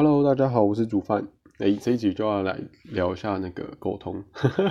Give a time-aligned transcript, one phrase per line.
[0.00, 1.26] Hello，大家好，我是煮饭。
[1.58, 4.22] 哎，这一集就要来聊一下那个沟通。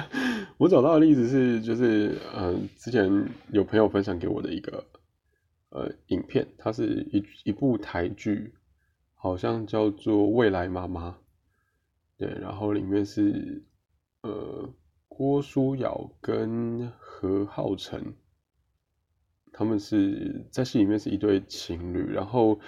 [0.58, 4.86] 我找到的例子是，就是嗯，之前有朋友分享给我的一个
[5.72, 8.54] 呃影片，它是一一部台剧，
[9.16, 11.10] 好像叫做《未来妈妈》。
[12.18, 13.66] 对，然后里面是
[14.22, 14.74] 呃
[15.10, 18.14] 郭书瑶跟何浩晨，
[19.52, 22.62] 他们是在戏里面是一对情侣，然后。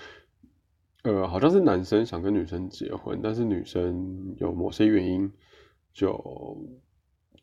[1.03, 5.31] 呃，好像是男生想跟女生结婚，但是女生有某些原因，
[5.93, 6.57] 就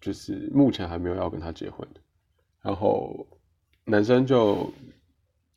[0.01, 1.89] 就是目前还没有要跟他结婚。
[2.63, 3.27] 然后
[3.87, 4.71] 男生就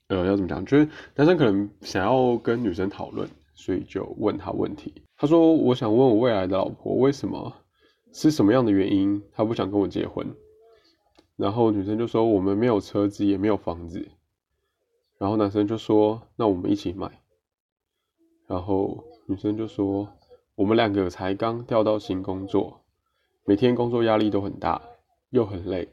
[0.08, 0.66] 呃要怎么讲？
[0.66, 4.94] 就是男生可能想要跟女生讨论，所以就问他问题。
[5.17, 7.53] 他说：“我想问我未来的老婆，为什么
[8.13, 10.25] 是什么样的原因，她不想跟我结婚？”
[11.36, 14.08] 然后女生就说：“我们没有车子，也没有房子。”
[15.20, 17.22] 然后男生就说：“那我们一起买。”
[18.49, 20.09] 然后女生就说
[20.58, 22.81] ：“我们两个才刚调到新工作，
[23.45, 24.81] 每天工作压力都很大，
[25.30, 25.88] 又很累。”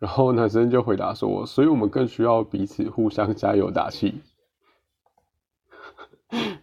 [0.00, 4.20] 然后男生就回答说：“所以我们更需要彼此互相加油打气。”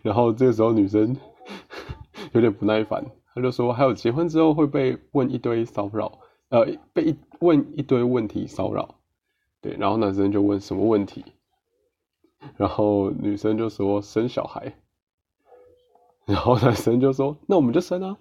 [0.04, 1.16] 然后这个时候女生
[2.34, 8.96] 有点不耐烦，她就说：“还有结婚之后会被问一堆骚扰，呃，被一问一堆问题骚扰。”
[9.62, 11.24] 对，然后男生就问什么问题？
[12.58, 14.76] 然后女生就说生小孩，
[16.26, 18.18] 然后男生就说那我们就生啊。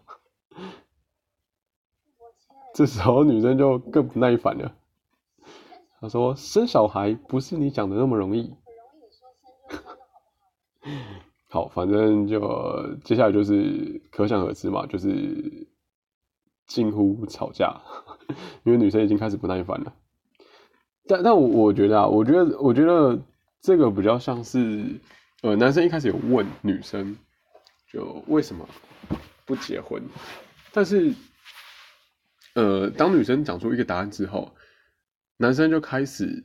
[2.74, 4.74] 这时候女生就更不耐烦了，
[6.00, 8.54] 她说生小孩不是你讲的那么容易。
[11.48, 15.66] 好，反正就接下来就是可想而知嘛，就是
[16.66, 17.80] 近乎吵架，
[18.64, 19.92] 因为女生已经开始不耐烦了。
[21.06, 23.18] 但但我我觉得啊，我觉得我觉得。
[23.62, 24.98] 这个比较像是，
[25.42, 27.14] 呃，男生一开始有问女生，
[27.92, 28.66] 就为什么
[29.44, 30.02] 不结婚？
[30.72, 31.12] 但是，
[32.54, 34.56] 呃，当女生讲出一个答案之后，
[35.36, 36.42] 男生就开始，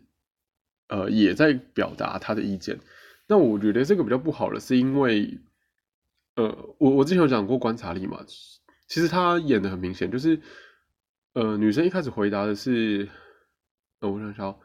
[0.89, 2.77] 呃，也在表达他的意见。
[3.27, 5.39] 那我觉得这个比较不好的是因为，
[6.35, 8.25] 呃，我我之前有讲过观察力嘛，
[8.89, 10.41] 其实他演的很明显，就是，
[11.31, 13.07] 呃，女生一开始回答的是，
[14.01, 14.59] 呃，我想想。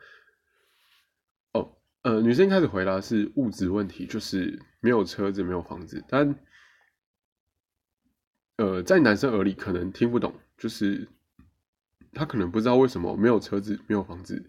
[2.02, 6.02] 呃，女生一开始回答是物质问题，就是没有车子，没有房子。
[6.08, 6.34] 但，
[8.56, 11.06] 呃，在男生耳里可能听不懂，就是
[12.14, 14.42] 他可能不知道为什么没有车子、没有房子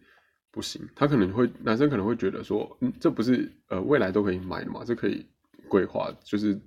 [0.50, 0.88] 不行。
[0.96, 4.86] 他可能会，男生可能会觉得说，嗯，这不是呃未来都可以买的嘛？
[4.86, 5.28] 这可以
[5.68, 6.58] 规划，就是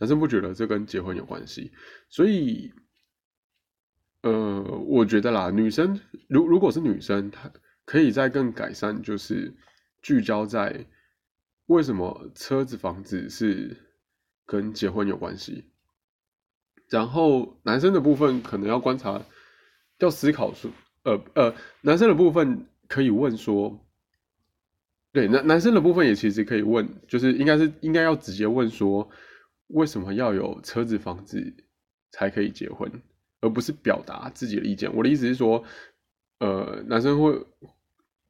[0.00, 1.70] 男生不觉得这跟结婚有关系。
[2.08, 2.72] 所以，
[4.22, 7.52] 呃，我觉得啦，女生如如果是女生，她
[7.84, 9.54] 可以再更改善，就是。
[10.00, 10.86] 聚焦在
[11.66, 13.76] 为什么车子、房子是
[14.46, 15.64] 跟结婚有关系，
[16.88, 19.20] 然后男生的部分可能要观察，
[19.98, 20.70] 要思考说，
[21.02, 23.78] 呃呃，男生的部分可以问说，
[25.12, 29.06] 对，男男生的部分也其实可以问，就是应该是应该要直接问说，
[29.66, 31.54] 为什么要有车子、房子
[32.12, 32.90] 才可以结婚，
[33.40, 34.94] 而不是表达自己的意见。
[34.94, 35.62] 我的意思是说，
[36.38, 37.44] 呃，男生会。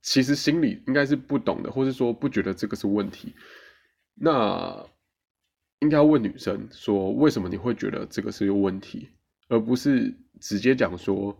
[0.02, 3.34] 其实心里应该是不懂的，或是说不觉得这个是问题。
[4.14, 4.86] 那
[5.80, 9.08] 应该要问女生说，为什么你会觉得这个是有问题，
[9.48, 11.36] 而不是直接讲说，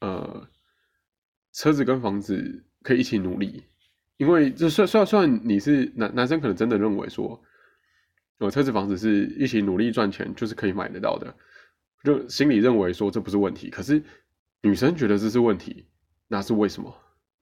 [0.00, 0.48] 呃，
[1.52, 3.62] 车子跟房子可以一起努力。
[4.18, 7.42] 因为这算算算你是男男生，可能真的认为说，
[8.38, 11.34] 呃，车子房子是一起努力赚钱就是可以买得到的，
[12.04, 13.70] 就心里认为说这不是问题。
[13.70, 14.02] 可是
[14.62, 15.86] 女生觉得这是问题，
[16.28, 16.94] 那是为什么？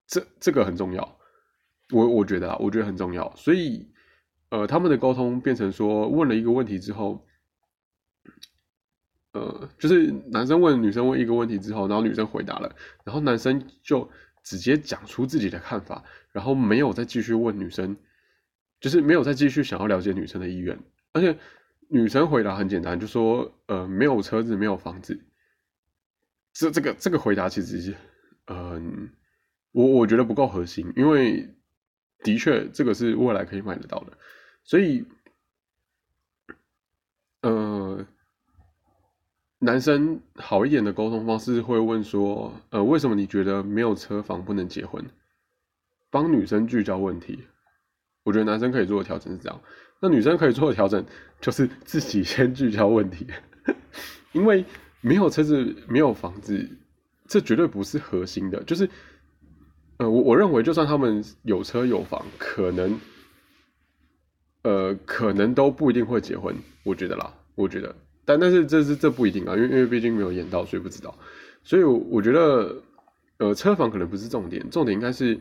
[0.09, 1.19] 这这个很重要，
[1.93, 3.87] 我我觉得啊，我觉得很重要，所以，
[4.49, 7.23] 呃，他们的沟通变成说，问了一个问题之后，
[9.33, 12.75] 呃，就是男生问女生问一个问题之后，然后女生回答了，
[13.05, 14.11] 然后男生就
[14.43, 16.03] 直接讲出自己的看法，
[16.33, 17.95] 然后没有再继续问女生，
[18.81, 20.78] 就是没有再继续想要了解女生的意愿，
[21.13, 21.39] 而且
[21.89, 25.21] 女生回答很简单，就说，呃，没有车子，没有房子，
[26.54, 27.95] 这这个这个回答其实是，
[28.47, 29.11] 嗯。
[29.72, 31.54] 我我觉得不够核心，因为
[32.24, 34.16] 的确这个是未来可以买得到的，
[34.65, 35.04] 所以，
[37.42, 38.04] 呃，
[39.59, 45.04] 男生好一点的沟通方式会问说，呃，为什么你觉得没有车房不能结婚？
[46.10, 47.47] 帮女生聚焦问题，
[48.24, 49.60] 我觉得男生可以做的调整是这样，
[50.00, 51.04] 那女生可以做的调整
[51.41, 53.26] 就是自己先聚焦问题，
[54.32, 54.65] 因为
[55.03, 56.68] 没有车子没有房子，
[57.28, 58.88] 这绝对不是核心的，就是。
[59.98, 62.98] 呃，我我认为，就算他们有车有房，可能，
[64.62, 66.54] 呃，可能都不一定会结婚，
[66.84, 71.18] 我觉得啦，我觉得，但但是这是这不一定啊，因为因为毕竟没有演到，所以不知道，
[71.65, 72.80] 所以我我觉得，
[73.39, 75.41] 呃，车房可能不是重点，重点应该是，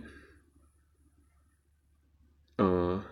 [2.58, 3.04] 呃，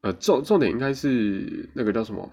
[0.00, 2.32] 呃，重重点应该是那个叫什么？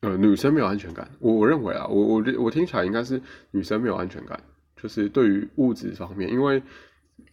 [0.00, 3.20] 呃，女生没有安全感，我我认为啊，我我我听起来应该是
[3.50, 4.38] 女生没有安全感，
[4.76, 6.62] 就是对于物质方面，因为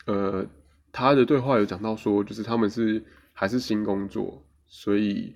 [0.05, 0.45] 呃，
[0.91, 5.35] 他的对话有讲到说，就是他们是还是新工作，所以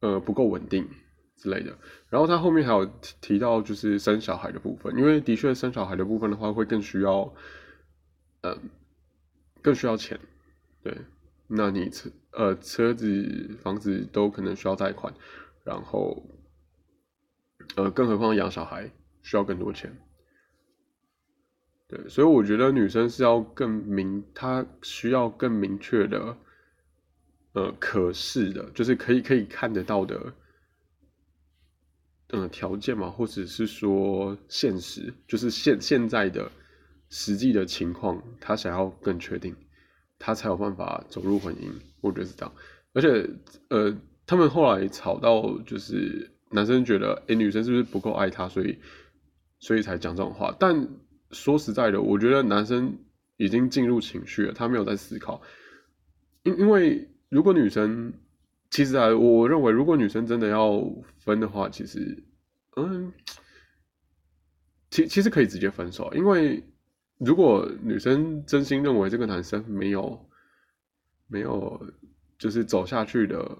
[0.00, 0.88] 呃不够稳定
[1.36, 1.76] 之类的。
[2.08, 7.34] 然后他后面还有提提到就是生小孩的部分，因为的确生小孩的部分的话会更需要，
[8.42, 8.56] 呃，
[9.60, 10.18] 更需要钱，
[10.84, 10.96] 对，
[11.48, 15.12] 那你车呃车子房子都可能需要贷款。
[15.68, 16.24] 然后，
[17.76, 19.94] 呃，更何况养小孩需要更多钱，
[21.86, 26.34] 对，所以我觉得女生是要更明，她需要更明确的，
[27.52, 30.32] 呃，可视的，就是可以可以看得到的，
[32.28, 36.50] 嗯，条件嘛，或者是说现实，就是现现在的
[37.10, 39.54] 实际的情况，她想要更确定，
[40.18, 41.70] 她才有办法走入婚姻。
[42.00, 42.54] 我觉得是这样，
[42.94, 43.28] 而且，
[43.68, 43.94] 呃。
[44.28, 48.78] 他们后来吵到，就是男生觉得，哎，女生是不是不够爱他，所以，
[49.58, 50.54] 所以才讲这种话。
[50.60, 50.86] 但
[51.30, 52.94] 说实在的，我觉得男生
[53.38, 55.40] 已经进入情绪了，他没有在思考。
[56.42, 58.12] 因因为如果女生，
[58.70, 60.78] 其实啊，我认为如果女生真的要
[61.16, 62.22] 分的话，其实，
[62.76, 63.10] 嗯，
[64.90, 66.12] 其其实可以直接分手。
[66.14, 66.62] 因为
[67.16, 70.28] 如果女生真心认为这个男生没有，
[71.28, 71.80] 没有，
[72.38, 73.58] 就是走下去的。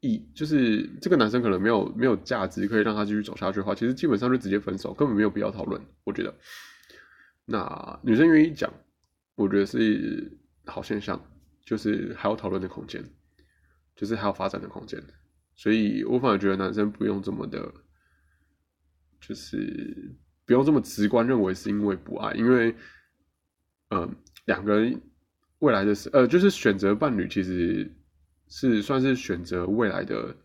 [0.00, 5.80] 一就是这个男生可能没有没有价值，可以让他继续走下去的话，其实基本上就直接分手，根本没有必要讨论。
[6.04, 6.34] 我觉得，
[7.44, 8.72] 那女生愿意讲，
[9.34, 11.18] 我觉得是好现象，
[11.64, 13.02] 就是还有讨论的空间，
[13.94, 15.02] 就是还有发展的空间。
[15.54, 17.72] 所以我反而觉得男生不用这么的，
[19.20, 20.14] 就是
[20.44, 22.74] 不用这么直观认为是因为不爱，因为，
[23.88, 24.14] 嗯，
[24.44, 25.00] 两个人
[25.60, 27.90] 未来的呃，就是选择伴侣，其实。
[28.48, 30.36] 是算是选择未来的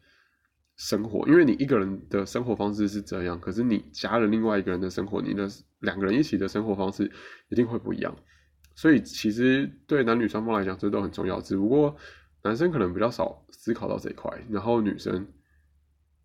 [0.75, 5.47] 生活，因为你一个人的生活方式是这样，可是你加了另外一个人的生活，你的
[5.79, 7.11] 两个人一起的生活方式
[7.49, 8.15] 一定会不一样。
[8.73, 11.39] 所以其实对男女双方来讲，这都很重要。
[11.39, 11.95] 只不过
[12.43, 15.27] 男生可能比较少思考到这一块，然后女生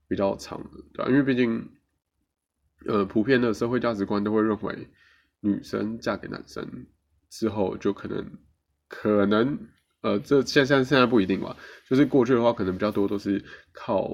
[0.09, 0.59] 比较长，
[0.95, 1.11] 对吧？
[1.11, 1.69] 因为毕竟，
[2.87, 4.89] 呃，普遍的社会价值观都会认为，
[5.41, 6.87] 女生嫁给男生
[7.29, 8.39] 之后，就可能
[8.89, 9.59] 可能。
[10.07, 11.57] 呃，这现现现在不一定吧，
[11.89, 14.09] 就是过去的话，可能比较多都是靠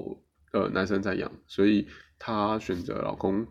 [0.53, 1.87] 呃男生在养，所以
[2.19, 3.47] 她选择老公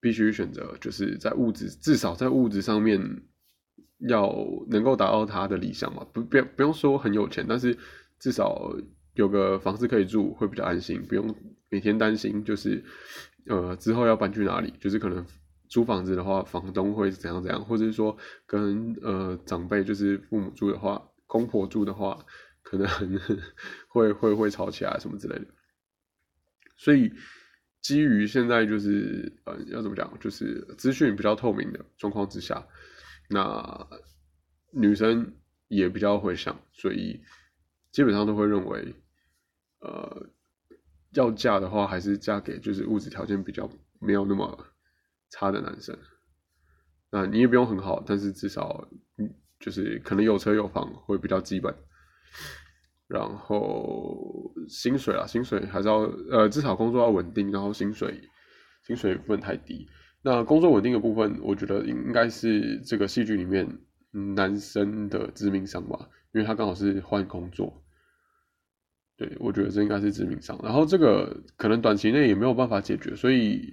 [0.00, 3.00] 必须选择，就是在物质至少在物质上面
[4.08, 4.32] 要
[4.68, 7.76] 能够达到他的理想嘛，不不不用说很有钱，但是
[8.20, 8.72] 至少
[9.14, 11.34] 有个房子可以住会比较安心，不用
[11.70, 12.84] 每天担心就是
[13.48, 15.26] 呃之后要搬去哪里，就是可能。
[15.68, 21.02] 租房子的话，房东会怎样怎样，或者是说跟呃长辈就是父母住的话。
[21.36, 22.24] 公婆住的话，
[22.62, 22.88] 可能
[23.88, 25.46] 会会会吵起来什么之类的。
[26.76, 27.12] 所以
[27.82, 32.66] 基于现在就是呃要怎么讲，就是资讯比较透明的状况之下，
[33.28, 33.86] 那
[34.72, 35.36] 女生
[35.68, 37.22] 也比较会想，所以
[37.92, 38.94] 基本上都会认为，
[39.80, 40.30] 呃
[41.12, 43.70] 要嫁的话，还是嫁给就是物质条件比较
[44.00, 44.66] 没有那么
[45.28, 45.98] 差的男生。
[47.10, 48.88] 那你也不用很好，但是至少。
[49.66, 51.74] 就是可能有车有房会比较基本，
[53.08, 58.20] 然后薪水啊，薪水还是要呃至少工作要稳定，然后薪水
[58.84, 59.88] 薪水不能太低。
[60.22, 63.80] 那工作稳定的部分，我觉得应该是这个戏剧里面
[64.12, 67.82] 男生的致命伤吧，因为他刚好是换工作。
[69.16, 70.60] 对，我觉得这应该是致命伤。
[70.62, 73.68] 然后这个可能短期内也没有办法解决，所以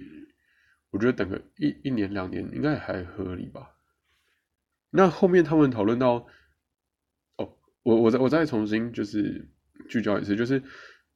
[0.90, 3.70] 我觉得等个一一年两年应该还合理吧。
[4.96, 6.24] 那后面他们讨论到，
[7.36, 9.50] 哦，我我再我再重新就是
[9.88, 10.62] 聚焦一次，就是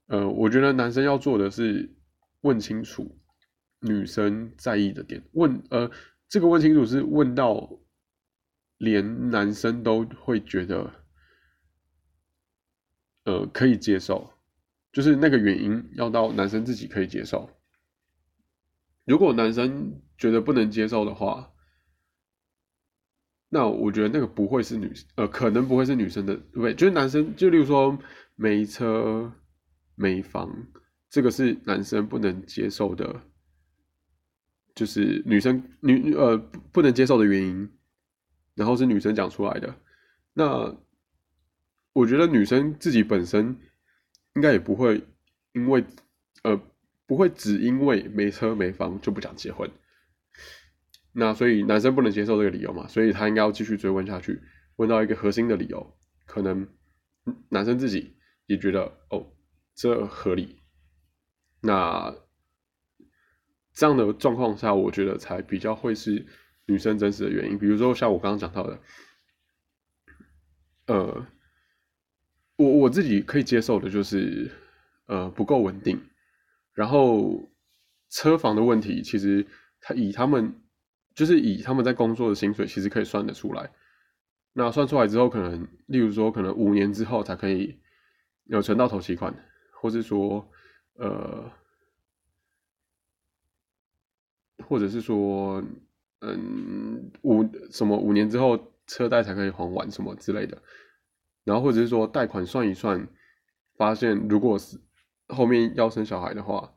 [0.09, 1.95] 呃，我觉得男生要做的是
[2.41, 3.17] 问清楚
[3.79, 5.89] 女生在意的点，问呃，
[6.29, 7.71] 这个问清楚是问到
[8.79, 10.93] 连男生都会觉得
[13.27, 14.29] 呃可以接受，
[14.91, 17.49] 就是那个原因要到男生自己可以接受，
[19.05, 21.53] 如果男生觉得不能接受的话。
[23.51, 26.75] 那我觉得那个不会是女，呃，可能不会是女生的，对不对？
[26.75, 27.99] 就是男生，就例如说
[28.37, 29.33] 没车、
[29.95, 30.55] 没房，
[31.09, 33.23] 这个是男生不能接受的，
[34.75, 36.37] 就是女生女呃
[36.73, 37.71] 不能接受的原因，
[38.55, 39.75] 然后是女生讲出来的。
[40.35, 40.77] 那
[41.95, 43.57] 我觉得女生自己本身
[44.35, 45.03] 应该也不会
[45.53, 45.83] 因为
[46.43, 46.61] 呃
[47.07, 49.69] 不会只因为没车没房就不想结婚。
[51.21, 54.41] 那所以男生不能接受这个理由嘛，所以他应该要继续追问下去，
[54.77, 56.69] 问到一个核心的理由，可能
[57.49, 59.27] 男生自己也觉得哦
[59.75, 60.61] 这合理。
[61.61, 62.15] 那
[63.73, 66.25] 这样的状况下，我觉得才比较会是
[66.67, 67.59] 女生真实的原因。
[67.59, 68.81] 比如说像我刚刚讲到的，
[70.87, 71.27] 呃，
[72.55, 74.53] 我我自己可以接受的就是
[75.07, 76.01] 呃不够稳定，
[76.75, 77.51] 然后
[78.09, 79.45] 车房的问题，其实
[79.81, 80.63] 他以他们。
[81.19, 83.69] 就是以他们在工作的薪水，其实可以算得出来。
[84.53, 87.77] 那算出来之后，可能例如说，可能五年之后才可以
[88.45, 89.35] 有存到头期款，
[89.73, 90.49] 或是说，
[90.95, 91.51] 呃，
[94.65, 95.61] 或者是说，
[96.21, 100.63] 嗯，五什么五年之后车贷才可以还完什么之类的。
[101.43, 103.09] 然后或者是说贷款算一算，
[103.77, 104.81] 发现如果是
[105.27, 106.73] 后面要生小孩的话，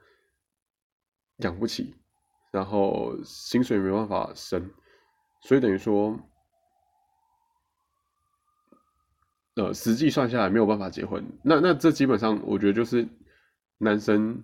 [1.38, 1.94] 养不起。
[2.52, 4.70] 然后薪水没办法升，
[5.42, 6.20] 所以等于说，
[9.56, 11.26] 呃，实际算下来没有办法结婚。
[11.44, 13.08] 那那这基本上我觉得就是
[13.78, 14.44] 男生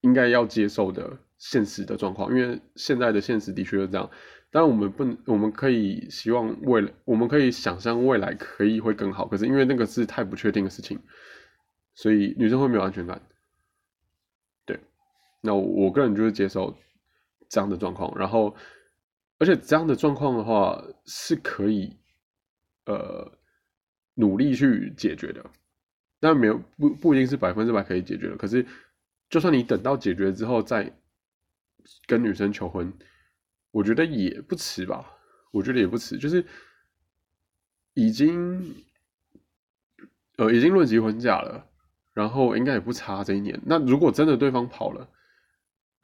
[0.00, 4.10] 应该要接受的现实的状况，因为现在的现实的确是这样。
[4.50, 9.26] 但我们不能，我们可以希望未来，我们可以想象未来可以会更好。
[9.26, 10.98] 可是因为那个是太不确定的事情，
[11.94, 13.20] 所以女生会没有安全感。
[15.42, 16.74] 那我个人就是接受
[17.50, 18.56] 这样的状况，然后，
[19.38, 21.94] 而且这样的状况的话是可以，
[22.86, 23.30] 呃，
[24.14, 25.44] 努力去解决的。
[26.18, 28.36] 但没有不不一定是百分之百可以解决的。
[28.36, 28.64] 可是，
[29.28, 30.90] 就算你等到解决之后再
[32.06, 32.92] 跟女生求婚，
[33.72, 35.04] 我觉得也不迟吧。
[35.50, 36.46] 我觉得也不迟，就是
[37.94, 38.74] 已经，
[40.38, 41.68] 呃，已经论及婚嫁了，
[42.14, 43.60] 然后应该也不差这一年。
[43.66, 45.06] 那如果真的对方跑了，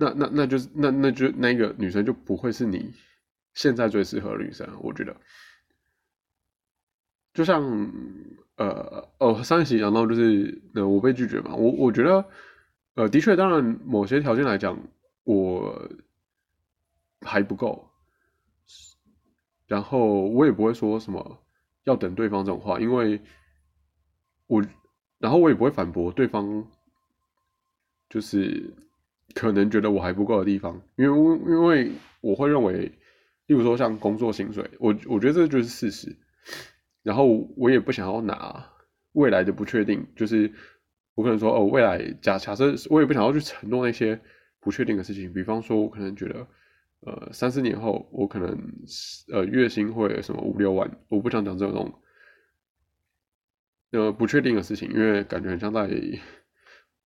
[0.00, 2.94] 那那那就是那那就那个女生就不会是你
[3.52, 5.16] 现在最适合的女生，我觉得。
[7.34, 7.62] 就像
[8.56, 12.24] 呃哦上一期讲到就是呃我被拒绝嘛，我我觉得
[12.94, 14.80] 呃的确当然某些条件来讲
[15.24, 15.90] 我
[17.20, 17.90] 还不够，
[19.66, 21.42] 然后我也不会说什么
[21.84, 23.20] 要等对方这种话，因为
[24.46, 24.64] 我
[25.18, 26.66] 然后我也不会反驳对方，
[28.08, 28.87] 就是。
[29.34, 32.90] 可能觉得我还不够的地方，因为因为我会认为，
[33.46, 36.16] 例如说像工作薪水，我我觉得这就是事实。
[37.02, 38.66] 然后我也不想要拿
[39.12, 40.52] 未来的不确定，就是
[41.14, 44.20] 我可能说哦，未来假假设我也不想要去承诺那些
[44.60, 45.32] 不确定的事情。
[45.32, 46.46] 比方说，我可能觉得，
[47.00, 48.58] 呃，三四年后我可能
[49.32, 51.94] 呃月薪会什么五六万，我不想讲这种
[53.92, 55.88] 呃不确定的事情，因为感觉很像在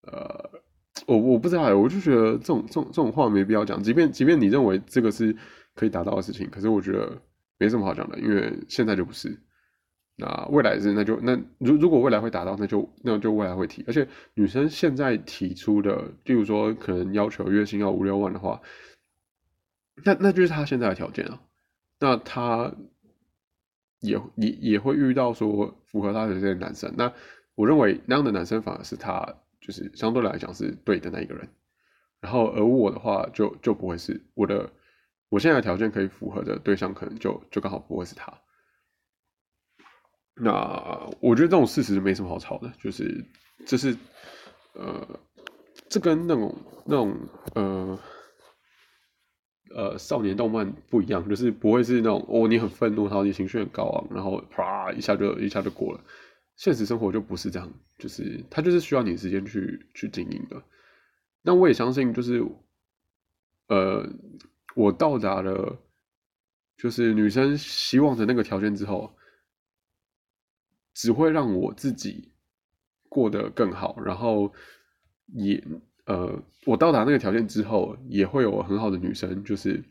[0.03, 0.61] 呃。
[1.07, 3.81] 我我不知道，我就觉得这种这种这种话没必要讲。
[3.81, 5.35] 即便即便你认为这个是
[5.73, 7.21] 可以达到的事情，可是我觉得
[7.57, 9.39] 没什么好讲的，因为现在就不是。
[10.17, 13.83] 那未来是，那就那如如果未来会达到，那就那就未来会提。
[13.87, 18.61] 而且女生现在提出的，例如说可能要求月薪要五六万的话，
[20.03, 21.41] 那那就是她现在的条件啊。
[21.99, 22.71] 那她
[23.99, 26.93] 也也也会遇到说符合她的这些男生。
[26.97, 27.11] 那
[27.55, 29.35] 我认为那样的男生反而是她。
[29.61, 31.47] 就是相对来讲是对的那一个人，
[32.19, 34.69] 然后而我的话就就不会是我的，
[35.29, 38.33] 我现在的条件可以符合的对象可能就就刚好不会是他。
[40.33, 43.23] 那我觉得这种事实没什么好吵的，就是
[43.65, 43.95] 这是
[44.73, 45.07] 呃，
[45.89, 47.15] 这跟那种那种
[47.53, 47.99] 呃
[49.75, 56.01] 呃少年动漫不一样，就是不会是那种哦你很愤怒，然后你情绪很高昂，然后啪一下就一下就过了。
[56.61, 60.63] 现实生活就不是这样，就是他就是需要你时间去去经营的。
[61.41, 62.39] 那我也相信，就是
[63.67, 64.07] 呃，
[64.75, 65.81] 我到达了
[66.77, 69.11] 就是女生希望的那个条件之后，
[70.93, 72.31] 只会让我自己
[73.09, 74.53] 过得更好，然后
[75.33, 75.63] 也
[76.05, 79.83] 呃，我到达那个条件之后，也会有很好的女生，就是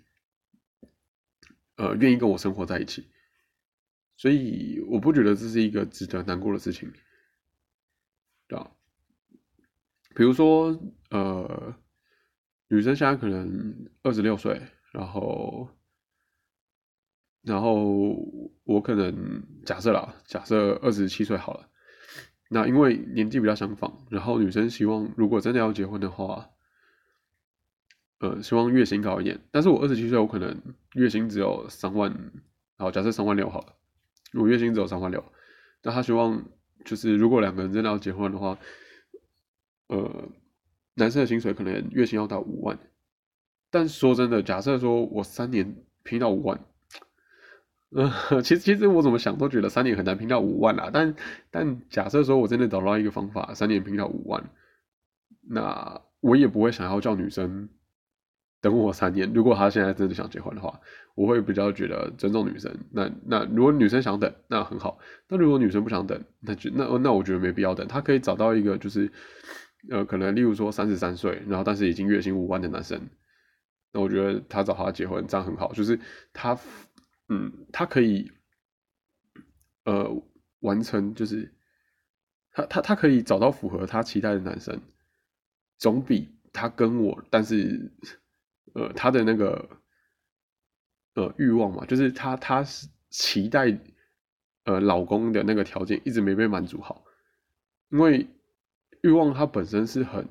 [1.74, 3.08] 呃，愿意跟我生活在一起。
[4.20, 6.92] 所以我不觉得这是一个值得难过的事情，
[8.46, 8.70] 对吧？
[10.14, 11.74] 比如说，呃，
[12.68, 14.60] 女生现在可能二十六岁，
[14.92, 15.70] 然后，
[17.40, 18.14] 然后
[18.64, 21.70] 我可能假设啦，假设二十七岁好了。
[22.50, 26.50] 那因为年纪比较相仿，然后女生希望如果真的要结婚的话，
[28.18, 29.40] 呃，希望月薪高一点。
[29.50, 30.60] 但是我二十七岁，我可能
[30.92, 32.14] 月薪只有三万，
[32.76, 33.79] 好，假设三万六好了。
[34.34, 35.24] 我月薪只有三万六，
[35.82, 36.44] 那他希望
[36.84, 38.58] 就是如果两个人真的要结婚的话，
[39.88, 40.28] 呃，
[40.94, 42.78] 男生的薪水可能月薪要到五万，
[43.70, 46.60] 但说真的，假设说我三年拼到五万，
[47.90, 48.10] 呃，
[48.42, 51.14] 其实其实我怎么想都觉得三年很难拼到五万啦，但
[51.50, 54.50] 但假设说我真的找到一个方法，三年拼到五万，
[55.48, 57.68] 那我也不会想要叫女生。
[58.60, 60.78] 等我三年，如果他现在真的想结婚的话，
[61.14, 62.70] 我会比较觉得尊重女生。
[62.92, 64.98] 那那如果女生想等，那很好。
[65.28, 67.88] 那如果女生不想等，那就那那我觉得没必要等。
[67.88, 69.10] 她可以找到一个就是，
[69.88, 73.00] 呃，可能例如说三十三岁，然后但是已经月薪五万的男生，
[73.92, 75.72] 那我觉得他找他结婚这样很好。
[75.72, 75.98] 就是
[76.34, 76.58] 他，
[77.30, 78.30] 嗯，他可以，
[79.86, 80.22] 呃，
[80.60, 81.50] 完成就是
[82.52, 84.78] 他他他可以找到符合他期待的男生，
[85.78, 87.90] 总比他跟我但是。
[88.74, 89.68] 呃，他的那个
[91.14, 93.78] 呃欲望嘛，就是他他是期待
[94.64, 97.04] 呃老公的那个条件一直没被满足好，
[97.90, 98.26] 因为
[99.02, 100.26] 欲望它本身是很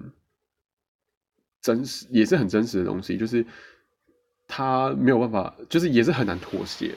[1.62, 3.46] 真实，也是很真实的东西，就是
[4.48, 6.96] 他没有办法，就是也是很难妥协。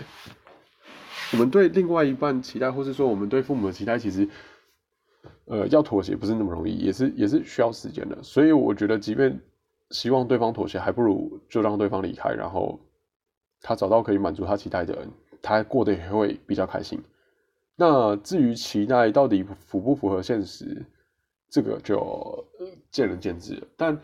[1.33, 4.29] 我们对另外一半期待，或是说我们对父母的期待，其实
[5.47, 8.23] 呃要妥协不是那么容易，也是也是需要时间的。
[8.23, 9.41] 所以我觉得，即便
[9.93, 12.81] 希望对方妥协，还不如就让对方离开，然后
[13.61, 15.09] 他找到可以满足他期待的人，
[15.41, 17.01] 他过得也会比较开心。
[17.77, 20.85] 那至于期待到底符不符合现实，
[21.49, 22.45] 这个就
[22.91, 23.63] 见仁见智。
[23.77, 23.99] 但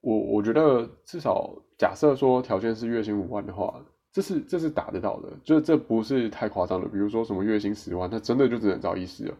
[0.00, 6.88] 我我觉得至少假设说条件是月薪五万的话，这是这是达得到的，就这不是太夸张了。
[6.88, 9.34] 比如说什么月薪十万，那真的就只能找医师了，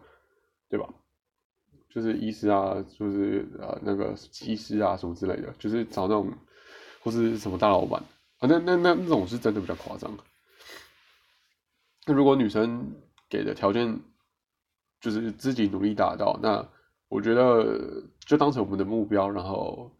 [0.69, 0.89] 对吧？
[1.99, 6.33] 就是医师啊，就是呃那个技师啊什么之类的，就是找那种
[7.01, 8.01] 或是什么大老板
[8.39, 10.17] 啊，那那那那种是真的比较夸张。
[12.07, 12.95] 那如果女生
[13.29, 13.99] 给的条件
[15.01, 16.69] 就是自己努力达到，那
[17.09, 19.91] 我觉得就当成我们的目标，然后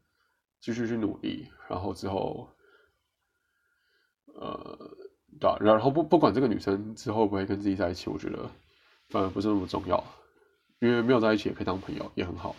[0.61, 2.49] 继续去努力，然后之后
[4.27, 4.79] 呃
[5.41, 8.49] 对，然后不不管这个女生之后不会跟自己在一起，我觉得
[9.09, 10.05] 反而不是那么重要。
[10.81, 12.55] 因为没有在一起也可以当朋友，也很好。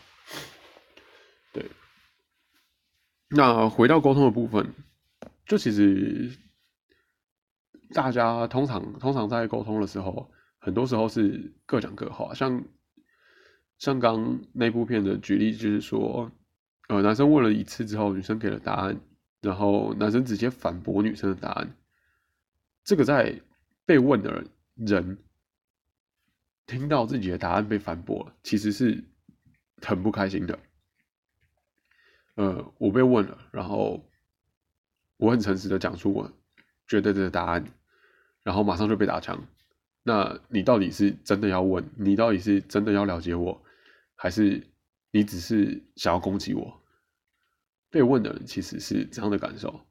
[1.53, 1.65] 对，
[3.29, 4.73] 那回到沟通的部分，
[5.45, 6.29] 就其实
[7.93, 10.29] 大家通常通常在沟通的时候，
[10.60, 12.34] 很多时候是各讲各话。
[12.34, 12.63] 像
[13.77, 16.29] 像刚那部片的举例，就是说，
[16.89, 18.99] 呃，男生问了一次之后，女生给了答案，
[19.41, 21.73] 然后男生直接反驳女生的答案。
[22.84, 23.41] 这个在
[23.86, 24.43] 被问的
[24.75, 25.17] 人。
[26.69, 29.03] 听到自己的答案被反驳，其实是
[29.82, 30.60] 很不开心的。
[32.36, 34.08] 呃，我被问了，然后
[35.17, 36.32] 我很诚实的讲出我
[36.88, 37.65] 觉得的答案，
[38.43, 39.43] 然后马上就被打枪。
[40.03, 41.84] 那你到底是真的要问？
[41.97, 43.60] 你到底是真的要了解我，
[44.13, 44.63] 还是
[45.10, 46.82] 你只是想要攻击我？
[47.89, 49.82] 被问的人其实是这样的感受。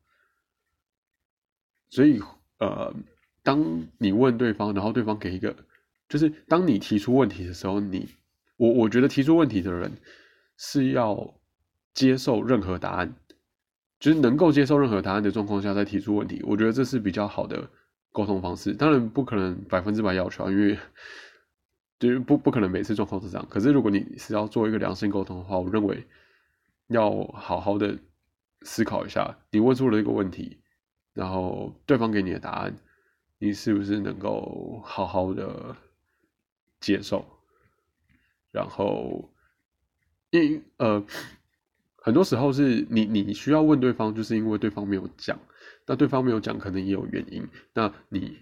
[1.90, 2.22] 所以，
[2.60, 2.94] 呃，
[3.42, 5.56] 当你问对方，然后对方给一个。
[6.08, 8.08] 就是当你提出问题的时候，你
[8.56, 9.92] 我我觉得提出问题的人
[10.56, 11.34] 是要
[11.92, 13.14] 接受任何答案，
[14.00, 17.68] 就是能够接受任何答案的状况下再提出问题，我觉得这是比较好的
[18.10, 18.72] 沟通方式。
[18.72, 20.78] 当然不可能百分之百要求，因为
[21.98, 23.46] 就是不不可能每次状况是这样。
[23.50, 26.06] 可是如果你是要做一个良性沟通的话，我认为
[26.86, 27.98] 要好好的
[28.62, 30.58] 思考一下，你问出了一个问题，
[31.12, 32.74] 然后对方给你的答案，
[33.38, 35.76] 你是不是能够好好的。
[36.80, 37.26] 接受，
[38.50, 39.30] 然后，
[40.30, 41.04] 因呃，
[41.96, 45.38] 很多时候是你你需要问对方，就是因为对方没有讲，
[45.86, 47.46] 那对方没有讲，可能也有原因。
[47.74, 48.38] 那你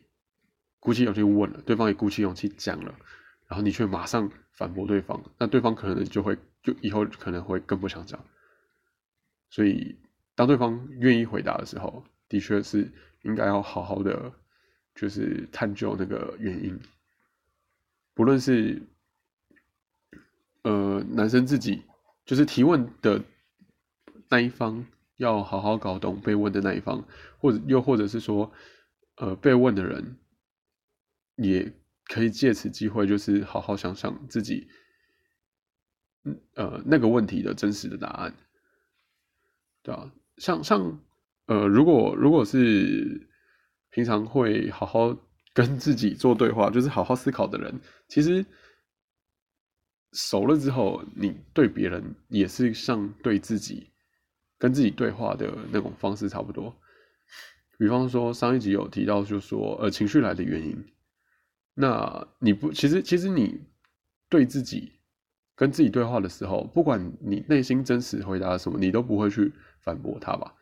[0.79, 2.94] 鼓起勇气问了，对方也鼓起勇气讲了，
[3.49, 8.22] 然后你却马上反驳对方，那对方可能就会就以后可能会更不想讲。
[9.49, 9.96] 所以，
[10.35, 14.33] 当对方愿意回答的时候，的确是应该要好好的，
[14.94, 16.79] 就是探究那个原因。
[18.16, 18.83] 不论是，
[20.62, 21.83] 呃，男生自己
[22.24, 23.22] 就是提问的
[24.31, 24.87] 那一方，
[25.18, 27.07] 要好好搞懂被问的那一方，
[27.38, 28.50] 或者又或者是说，
[29.16, 30.16] 呃，被问的人
[31.37, 31.70] 也
[32.07, 34.66] 可以借此机会，就是好好想想自己，
[36.55, 38.35] 呃，那个问题的真实的答案，
[39.83, 41.02] 对啊，像像，
[41.44, 43.29] 呃，如果如果是
[43.90, 45.14] 平常会好好。
[45.57, 48.45] 跟自己做对话， 就是好好思考的人，其实
[50.12, 53.90] 熟了之后，你对别人也是像对自己
[54.59, 56.77] 跟自己对话的那种方式差不多。
[57.79, 60.92] 比方说上一集有提到，就说呃情绪来的原因，
[61.73, 63.59] 那你不，其实其实你
[64.29, 64.92] 对自己
[65.55, 70.55] 跟自己对话的时候，不管你内心真实回答什么，你都不会去反驳他吧？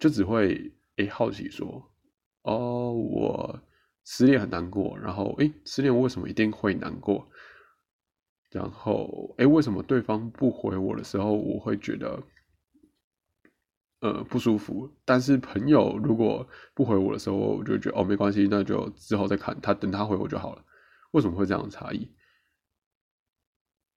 [0.00, 1.88] 就只会诶好奇说，
[2.42, 3.60] 哦，我
[4.06, 7.28] 失恋很难过，然后诶失恋为什么一定会难过？
[8.50, 12.22] 然后诶为什么对方不回我的时候，我会觉得？
[14.00, 14.88] 呃，不舒服。
[15.04, 20.62] 但是朋友如果不回我的时候，我就觉得哦，没关系，那就之后再看他，等他回我就好了。
[21.10, 22.08] 为什么会这样差异？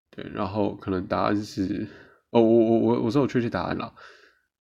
[0.10, 1.88] 对，然后可能答案是
[2.32, 3.94] 哦，我我我我是有确切答案了。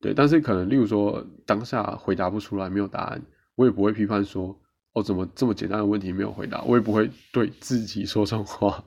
[0.01, 3.23] 对，但是可能例如说当下回答不出来，没有答案，
[3.55, 4.61] 我也不会批判说
[4.99, 8.85] 哦，怎么这么简单的问题没有回答，我也不会对自己说这种话。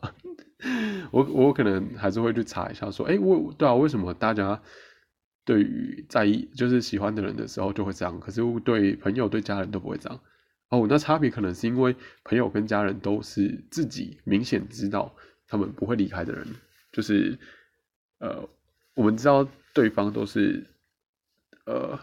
[1.11, 4.61] 我我可能还是会去查一下，说哎，我对啊，为什么大家？
[5.43, 10.19] 对于在意就是喜欢的人的时候就会这样，可是对朋友对家人都不会这样。
[10.69, 15.13] 哦，那差别可能是因为朋友跟家人都是自己明显知道
[15.47, 16.45] 他们不会离开的人，
[16.91, 17.37] 就是
[18.19, 18.47] 呃，
[18.93, 20.63] 我们知道对方都是
[21.65, 21.99] 呃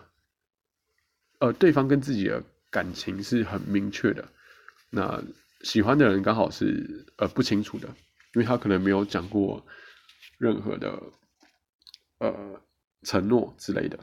[1.39, 4.29] 呃，对方跟自己的感情是很明确的。
[4.91, 5.23] 那
[5.63, 7.89] 喜欢的人刚好是呃不清楚的，
[8.35, 9.67] 因为他可能没有讲过
[10.39, 11.03] 任何的
[12.19, 12.61] 呃。
[13.05, 13.97] 承诺之类的，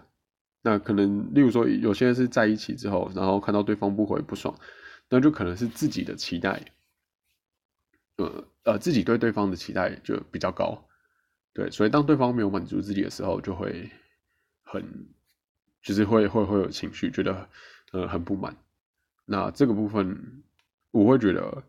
[0.62, 4.58] 那可能例如说，有些人是在一起之后，然后看到对方不回不爽，
[5.10, 6.64] 那就可能是自己的期待，
[8.16, 10.88] 呃呃，自己对对方的期待就比较高，
[11.54, 13.92] 对，所以当对方没有满足自己的时候，就会
[14.64, 14.82] 很，
[15.84, 17.50] 就是会会会有情绪，觉得
[17.92, 18.56] 呃很不满。
[19.26, 20.44] 那这个部分，
[20.92, 21.64] 我会觉得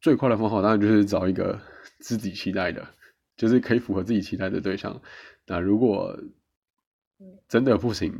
[0.00, 1.60] 最快的方法当然就是找一个
[2.00, 2.86] 自己期待的，
[3.36, 5.00] 就是可以符合自己期待的对象。
[5.46, 6.18] 那如果
[7.48, 8.12] 真的不行，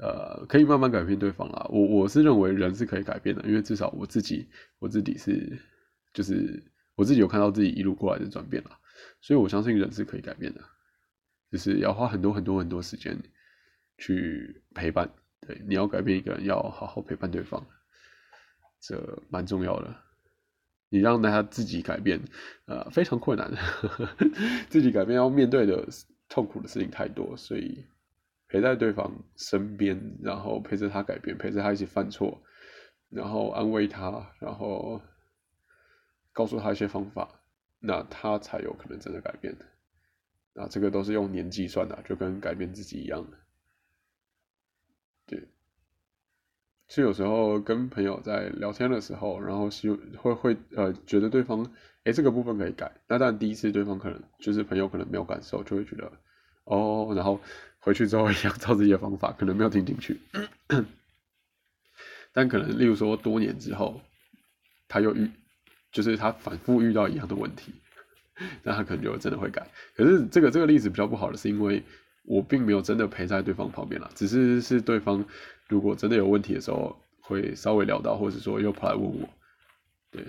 [0.00, 1.66] 呃，可以慢慢改变对方啦。
[1.70, 4.48] 我我是认为人是可以改变的，因为至少我自己
[4.78, 5.58] 我自己是，
[6.12, 6.62] 就是
[6.94, 8.70] 我自己有看到自己一路过来的转变了，
[9.20, 10.60] 所以我相信人是可以改变的，
[11.50, 13.18] 就是要花很多很多很多时间
[13.98, 15.10] 去陪伴。
[15.40, 17.64] 对，你要改变一个人，要好好陪伴对方，
[18.80, 19.94] 这蛮重要的。
[20.88, 22.20] 你让他自己改变，
[22.66, 23.52] 呃，非常困难。
[24.70, 25.86] 自己改变要面对的
[26.28, 27.84] 痛苦的事情太多，所以
[28.48, 32.40] 陪在对方身边，然后陪着他改变，陪着他一起犯错，
[33.08, 35.02] 然后安慰他，然后
[36.32, 37.40] 告诉他一些方法，
[37.80, 39.56] 那他才有可能真的改变。
[40.54, 43.36] 那这个都是用年计算的，就跟改变自己一样的。
[45.26, 45.48] 对。
[46.88, 51.68] 是有时候跟朋友在聊天的时候，然后是会会呃觉得对方
[52.04, 56.12] 哎这个部分可以改，那但第一次对方可能就是朋友可能没有感受，就会觉得
[56.64, 57.40] 哦，然后
[57.80, 60.20] 回去之后 一样照自己的方法，可能没有听进去。
[62.32, 64.00] 但可能例如说多年之后，
[64.86, 65.28] 他又遇
[65.90, 67.72] 就是他反复遇到一样的问题，
[68.62, 69.66] 那他可能就真的会改。
[69.96, 71.82] 可是这个这个例子比较不好的是因为
[72.24, 75.24] 我并没有真的陪在对方旁边了，只是是对方。
[75.68, 79.28] 如果真的有问题的时候，会稍微聊到，或者说又跑来问我，
[80.10, 80.24] 对，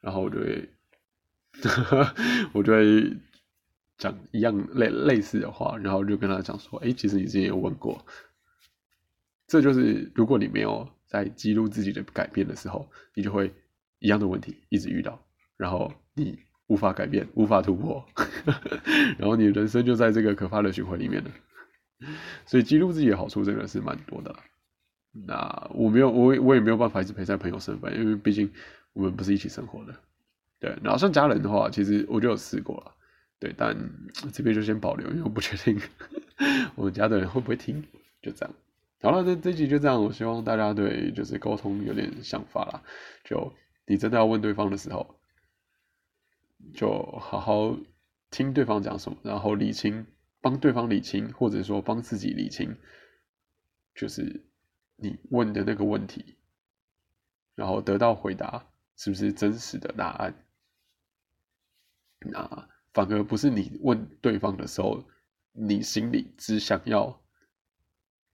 [0.00, 0.68] 然后我就会，
[2.52, 3.16] 我就会
[3.96, 8.04] 讲一样类类似的话，然后就跟他讲说，哎，其实你之前有问过，
[9.46, 13.50] 这就是如果你没有在记录自己的改变的时候，你就会
[14.00, 15.18] 一样的问题一直遇到，
[15.56, 18.04] 然后你无法改变，无法突破，
[19.16, 21.30] 然后你人生就在这个可怕的循环里面了。
[22.44, 24.34] 所以记录自己的好处真的是蛮多的。
[25.16, 28.52] 那我没有，我我也没有办法一直陪在朋友身边，因为毕竟
[28.92, 29.94] 我们不是一起生活的。
[30.58, 32.92] 对，然后像家人的话，其实我就有试过了，
[33.38, 33.76] 对，但
[34.32, 35.80] 这边就先保留，因为我不确定
[36.74, 37.80] 我们家的人会不会听，
[38.20, 38.54] 就这样。
[39.02, 42.82] 好了，这这集就这样，我希望大家对就是沟通有点想法啦。
[43.22, 43.52] 就
[43.86, 45.14] 你真的要问对方的时候，
[46.74, 47.76] 就好好
[48.32, 50.06] 听对方讲什么，然后理清，
[50.40, 52.74] 帮对方理清，或者说帮自己理清，
[53.94, 54.44] 就是。
[54.96, 56.36] 你问的那个问题，
[57.54, 60.34] 然后得到回答是不是真实的答案？
[62.20, 65.04] 那反而不是你问对方的时候，
[65.52, 67.22] 你心里只想要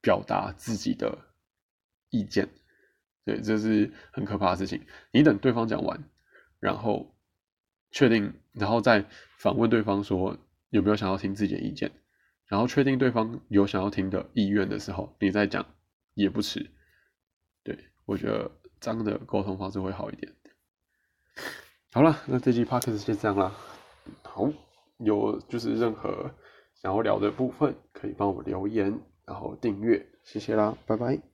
[0.00, 1.18] 表达自己的
[2.10, 2.48] 意见，
[3.24, 4.86] 对，这是很可怕的事情。
[5.12, 6.04] 你等对方讲完，
[6.60, 7.16] 然后
[7.90, 9.04] 确定，然后再
[9.38, 11.90] 反问对方说有没有想要听自己的意见，
[12.46, 15.66] 然后确定对方有想要听的意愿的时候，你再讲。
[16.14, 16.70] 也不迟，
[17.62, 20.32] 对我觉得这样的沟通方式会好一点。
[21.92, 23.54] 好了，那这期 podcast 先这样啦。
[24.22, 24.52] 好，
[24.98, 26.34] 有就是任何
[26.74, 31.29] 想要聊的部分，可以帮我留言，然后订阅，谢谢啦，拜拜。